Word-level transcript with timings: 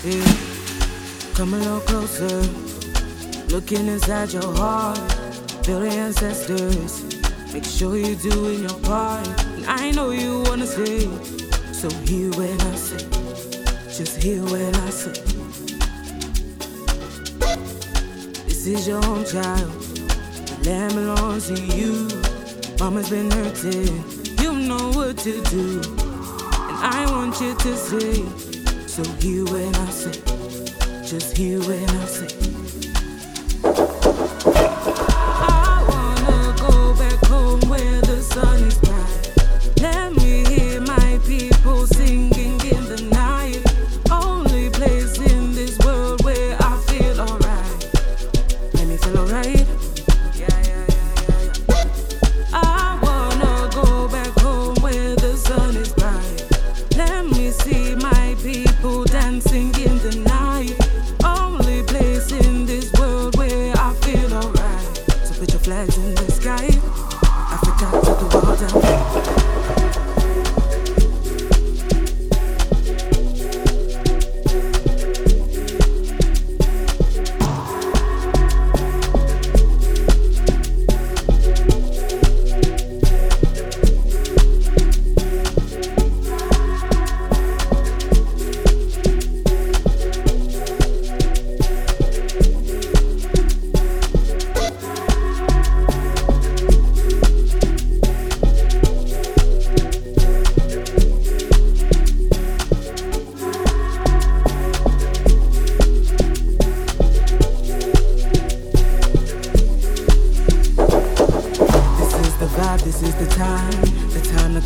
Come 0.00 1.52
a 1.52 1.58
little 1.58 1.80
closer, 1.80 2.40
looking 3.48 3.86
inside 3.86 4.32
your 4.32 4.50
heart. 4.56 4.96
Feel 5.62 5.80
the 5.80 5.90
ancestors. 5.90 7.04
Make 7.52 7.66
sure 7.66 7.98
you're 7.98 8.16
doing 8.16 8.60
your 8.60 8.78
part. 8.80 9.28
And 9.56 9.66
I 9.66 9.90
know 9.90 10.10
you 10.10 10.42
wanna 10.46 10.66
stay. 10.66 11.06
so 11.74 11.90
hear 12.06 12.30
when 12.30 12.58
I 12.62 12.74
say, 12.76 13.06
just 13.94 14.22
hear 14.22 14.42
when 14.44 14.74
I 14.74 14.88
say. 14.88 15.12
This 18.46 18.66
is 18.66 18.88
your 18.88 19.02
home 19.02 19.26
child. 19.26 19.70
The 20.48 20.70
land 20.70 20.94
belongs 20.94 21.48
to 21.48 21.60
you. 21.76 22.08
Mama's 22.78 23.10
been 23.10 23.30
hurting. 23.30 24.02
You 24.40 24.52
know 24.66 24.92
what 24.92 25.18
to 25.18 25.42
do. 25.50 25.82
And 26.70 26.78
I 26.88 27.06
want 27.10 27.38
you 27.38 27.54
to 27.54 27.76
say, 27.76 28.49
so 29.04 29.12
hear 29.12 29.44
when 29.46 29.74
I 29.74 29.90
say, 29.90 30.12
just 31.06 31.36
hear 31.36 31.58
when 31.60 31.88
I 31.88 32.04
say. 32.04 33.09
The 59.42 60.18
night. 60.20 60.76
Only 61.24 61.82
place 61.84 62.32
in 62.32 62.66
this 62.66 62.92
world 62.94 63.36
where 63.36 63.74
I 63.76 63.94
feel 64.02 64.32
alright. 64.34 64.96
So 65.24 65.34
put 65.38 65.50
your 65.50 65.60
flags 65.60 65.96
in 65.96 66.14
the 66.14 66.30
sky. 66.30 66.66
Africa 67.24 67.86
to 68.04 68.24
the 68.24 68.28
world 68.34 68.58
down. 68.60 69.49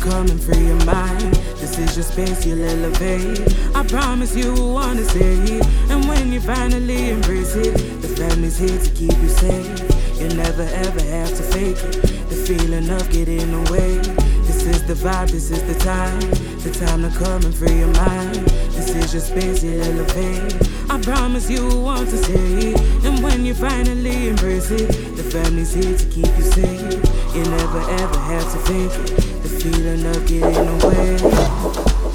Come 0.05 0.27
and 0.29 0.41
free 0.41 0.67
your 0.67 0.85
mind. 0.85 1.33
This 1.57 1.79
is 1.79 1.95
your 1.97 2.03
space, 2.03 2.45
you'll 2.45 2.63
elevate. 2.63 3.41
I 3.75 3.83
promise 3.87 4.35
you 4.35 4.53
will 4.53 4.73
wanna 4.73 5.03
stay. 5.03 5.59
And 5.89 6.07
when 6.07 6.31
you 6.31 6.39
finally 6.39 7.09
embrace 7.09 7.55
it, 7.55 7.73
the 8.01 8.07
family's 8.09 8.57
here 8.57 8.77
to 8.77 8.91
keep 8.91 9.17
you 9.17 9.29
safe. 9.29 9.79
You'll 10.19 10.35
never 10.35 10.61
ever 10.61 11.01
have 11.01 11.29
to 11.29 11.43
fake 11.43 11.81
it. 11.89 12.01
The 12.29 12.37
feeling 12.47 12.89
of 12.89 13.09
getting 13.11 13.51
away. 13.65 13.97
This 14.45 14.65
is 14.67 14.83
the 14.85 14.93
vibe, 14.93 15.31
this 15.31 15.49
is 15.49 15.63
the 15.63 15.77
time. 15.83 16.19
The 16.61 16.71
time 16.71 17.01
to 17.01 17.11
come 17.17 17.43
and 17.43 17.55
free 17.55 17.79
your 17.79 17.93
mind. 18.05 18.35
This 18.77 18.89
is 18.93 19.11
your 19.13 19.23
space, 19.23 19.63
you'll 19.63 19.81
elevate. 19.81 20.53
I 20.89 21.01
promise 21.01 21.49
you 21.49 21.65
will 21.65 21.83
want 21.83 22.09
to 22.09 22.17
stay. 22.17 22.73
And 23.05 23.23
when 23.23 23.43
you 23.43 23.55
finally 23.55 24.29
embrace 24.29 24.69
it, 24.69 24.87
the 25.17 25.23
family's 25.23 25.73
here 25.73 25.97
to 25.97 26.05
keep 26.09 26.27
you 26.37 26.43
safe. 26.43 26.93
You 27.35 27.43
never 27.43 27.81
ever 28.03 28.19
have 28.19 28.45
to 28.53 28.59
fake 28.69 29.19
it. 29.19 29.34
Feeling 29.65 30.05
of 30.05 30.27
getting 30.27 30.67
away. 30.67 31.17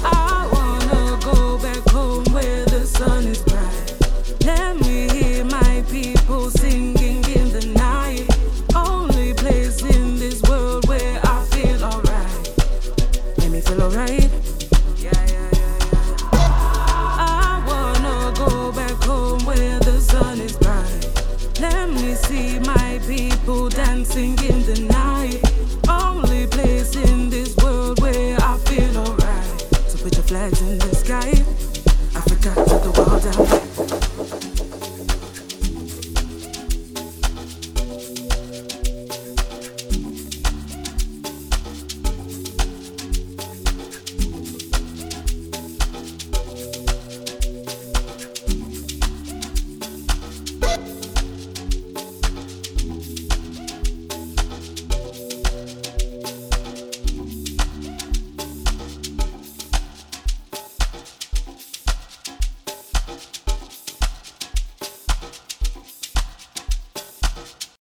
I 0.05 0.47
wanna 0.53 1.19
go 1.21 1.57
back 1.57 1.83
home 1.89 2.23
where 2.31 2.63
the 2.63 2.85
sun 2.85 3.25
is 3.25 3.41
bright. 3.41 4.45
Let 4.45 4.79
me 4.79 5.09
hear 5.09 5.43
my 5.43 5.83
people 5.91 6.49
singing 6.49 7.25
in 7.25 7.51
the 7.51 7.65
night. 7.75 8.25
Only 8.73 9.33
place 9.33 9.83
in 9.83 10.17
this 10.17 10.41
world 10.43 10.87
where 10.87 11.19
I 11.25 11.43
feel 11.51 11.83
alright. 11.83 13.51
Me 13.51 13.59
feel 13.59 13.81
alright. 13.81 14.31
see 22.27 22.59
my 22.59 22.99
people 23.07 23.67
dancing 23.67 24.37
in 24.43 24.63
the 24.65 24.79
night. 24.87 24.90